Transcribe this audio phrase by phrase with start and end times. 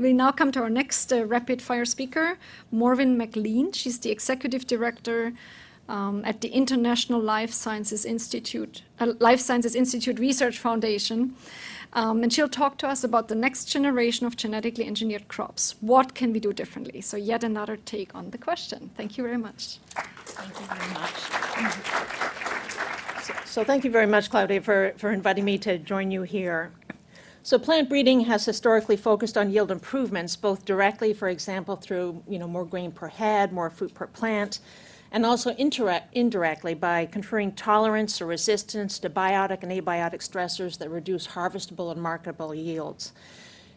[0.00, 2.38] We now come to our next uh, rapid fire speaker,
[2.72, 3.70] Morven McLean.
[3.72, 5.34] She's the executive director
[5.90, 11.34] um, at the International Life Sciences Institute, uh, Life Sciences Institute Research Foundation.
[11.92, 15.74] Um, and she'll talk to us about the next generation of genetically engineered crops.
[15.82, 17.02] What can we do differently?
[17.02, 18.90] So, yet another take on the question.
[18.96, 19.80] Thank you very much.
[20.24, 21.14] Thank you very much.
[23.22, 26.70] So, so thank you very much, Claudia, for, for inviting me to join you here.
[27.42, 32.38] So plant breeding has historically focused on yield improvements, both directly, for example, through you
[32.38, 34.60] know, more grain per head, more fruit per plant,
[35.10, 41.28] and also indirectly by conferring tolerance or resistance to biotic and abiotic stressors that reduce
[41.28, 43.12] harvestable and marketable yields.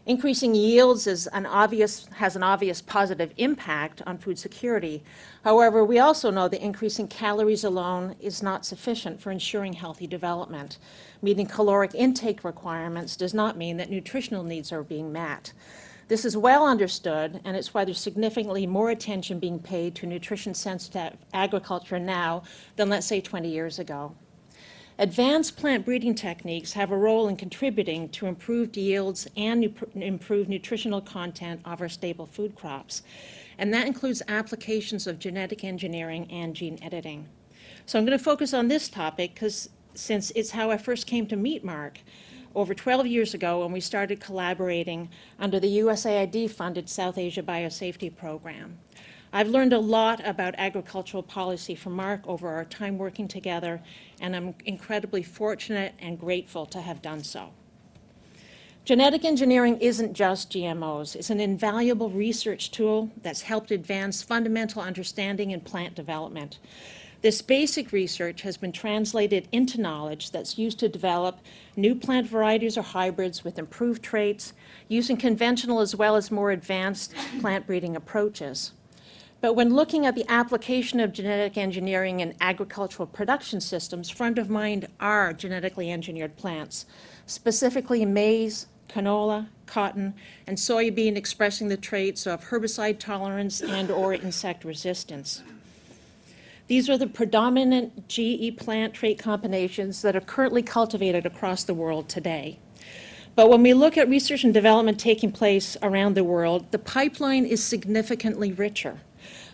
[0.05, 5.01] Increasing yields is an obvious, has an obvious positive impact on food security.
[5.45, 10.77] However, we also know that increasing calories alone is not sufficient for ensuring healthy development.
[11.21, 15.53] Meeting caloric intake requirements does not mean that nutritional needs are being met.
[16.09, 20.53] This is well understood, and it's why there's significantly more attention being paid to nutrition
[20.53, 22.43] sensitive agriculture now
[22.75, 24.13] than, let's say, 20 years ago.
[24.99, 31.01] Advanced plant breeding techniques have a role in contributing to improved yields and improved nutritional
[31.01, 33.01] content of our staple food crops.
[33.57, 37.27] And that includes applications of genetic engineering and gene editing.
[37.87, 41.25] So I'm going to focus on this topic because since it's how I first came
[41.27, 41.99] to meet Mark
[42.53, 48.15] over 12 years ago when we started collaborating under the USAID funded South Asia Biosafety
[48.15, 48.77] Program.
[49.35, 53.81] I've learned a lot about agricultural policy from Mark over our time working together,
[54.21, 57.49] and I'm incredibly fortunate and grateful to have done so.
[58.85, 61.15] Genetic engineering isn't just GMOs.
[61.15, 66.59] It's an invaluable research tool that's helped advance fundamental understanding in plant development.
[67.23, 71.39] This basic research has been translated into knowledge that's used to develop
[71.75, 74.53] new plant varieties or hybrids with improved traits,
[74.89, 78.73] using conventional as well as more advanced plant breeding approaches.
[79.43, 84.49] But when looking at the application of genetic engineering in agricultural production systems, front of
[84.49, 86.85] mind are genetically engineered plants,
[87.25, 90.13] specifically maize, canola, cotton,
[90.47, 95.43] and soybean expressing the traits of herbicide tolerance and or insect resistance.
[96.67, 102.07] These are the predominant GE plant trait combinations that are currently cultivated across the world
[102.07, 102.59] today.
[103.35, 107.45] But when we look at research and development taking place around the world, the pipeline
[107.45, 109.01] is significantly richer.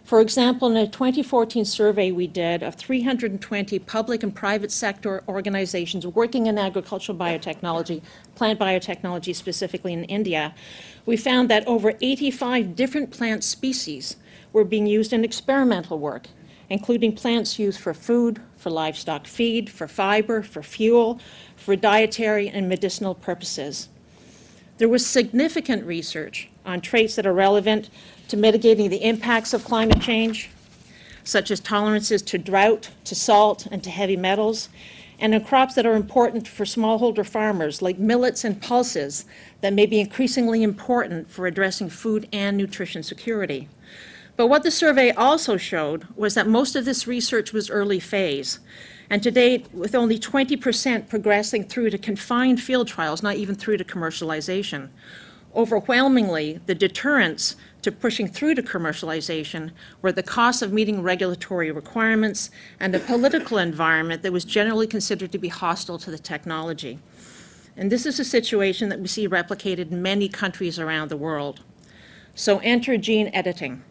[0.10, 6.08] For example, in a 2014 survey we did of 320 public and private sector organizations
[6.08, 8.02] working in agricultural biotechnology,
[8.34, 10.56] plant biotechnology specifically in India,
[11.06, 14.16] we found that over 85 different plant species
[14.52, 16.30] were being used in experimental work,
[16.72, 21.20] including plants used for food, for livestock feed, for fiber, for fuel,
[21.56, 23.90] for dietary and medicinal purposes.
[24.80, 27.92] There was significant research on traits that are relevant
[28.30, 30.50] to mitigating the impacts of climate change,
[31.24, 34.70] such as tolerances to drought, to salt, and to heavy metals,
[35.20, 39.26] and in crops that are important for smallholder farmers, like millets and pulses,
[39.62, 43.68] that may be increasingly important for addressing food and nutrition security.
[44.38, 48.60] But what the survey also showed was that most of this research was early phase.
[49.10, 53.78] And to date, with only 20% progressing through to confined field trials, not even through
[53.78, 54.90] to commercialization.
[55.54, 62.52] Overwhelmingly, the deterrents to pushing through to commercialization were the cost of meeting regulatory requirements
[62.80, 67.00] and a political environment that was generally considered to be hostile to the technology.
[67.78, 71.62] And this is a situation that we see replicated in many countries around the world.
[72.36, 73.84] So enter gene editing.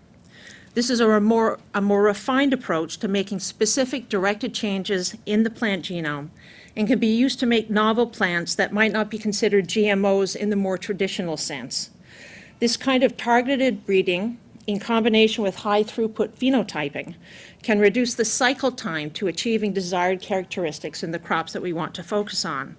[0.74, 5.50] This is a more, a more refined approach to making specific directed changes in the
[5.50, 6.28] plant genome
[6.76, 10.50] and can be used to make novel plants that might not be considered GMOs in
[10.50, 11.90] the more traditional sense.
[12.60, 17.14] This kind of targeted breeding, in combination with high throughput phenotyping,
[17.62, 21.94] can reduce the cycle time to achieving desired characteristics in the crops that we want
[21.94, 22.76] to focus on.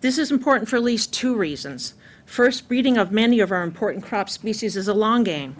[0.00, 1.94] This is important for at least two reasons.
[2.24, 5.56] First, breeding of many of our important crop species is a long game,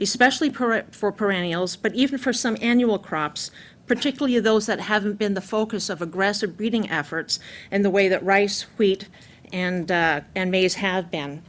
[0.00, 3.52] especially for perennials, but even for some annual crops,
[3.86, 7.38] particularly those that haven't been the focus of aggressive breeding efforts
[7.70, 9.08] in the way that rice, wheat,
[9.52, 11.42] and, uh, and maize have been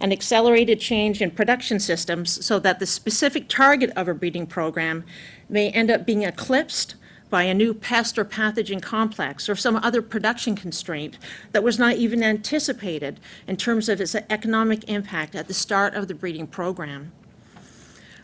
[0.00, 5.04] and accelerated change in production systems so that the specific target of a breeding program
[5.48, 6.94] may end up being eclipsed
[7.30, 11.18] by a new pest or pathogen complex or some other production constraint
[11.52, 16.08] that was not even anticipated in terms of its economic impact at the start of
[16.08, 17.12] the breeding program.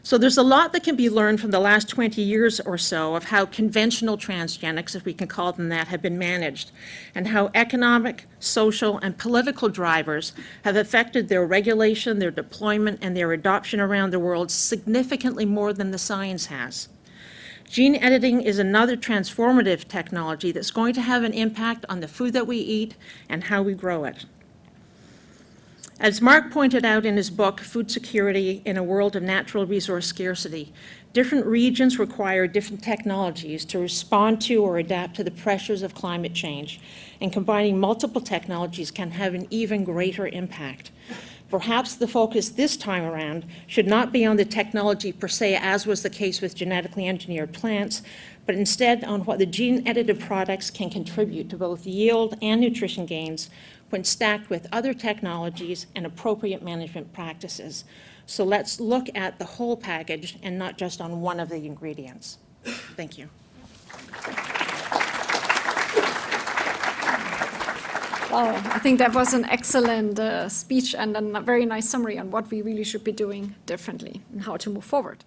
[0.05, 3.15] So there's a lot that can be learned from the last 20 years or so
[3.15, 6.73] of how conventional transgenics, if we can call them that, have been managed,
[7.15, 13.33] and how economic, social, and political drivers have affected their regulation, their deployment, and their
[13.33, 16.91] adoption around the world significantly more than the science has.
[17.67, 22.35] Gene editing is another transformative technology that's going to have an impact on the food
[22.35, 22.95] that we eat
[23.31, 24.27] and how we grow it.
[26.01, 30.07] As Mark pointed out in his book, Food Security in a World of Natural Resource
[30.07, 30.73] Scarcity,
[31.13, 36.35] different regions require different technologies to respond to or adapt to the pressures of climate
[36.35, 36.81] change,
[37.21, 40.91] and combining multiple technologies can have an even greater impact.
[41.49, 45.87] Perhaps the focus this time around should not be on the technology per se, as
[45.87, 48.03] was the case with genetically engineered plants,
[48.47, 53.49] but instead on what the gene-edited products can contribute to both yield and nutrition gains
[53.95, 57.85] when stacked with other technologies and appropriate management practices.
[58.27, 62.39] So let's look at the whole package and not just on one of the ingredients.
[62.97, 63.29] Thank you.
[68.33, 72.33] Wow, I think that was an excellent uh, speech and a very nice summary on
[72.33, 75.23] what we really should be doing differently and how to move forward.